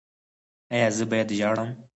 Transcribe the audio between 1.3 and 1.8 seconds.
ژاړم؟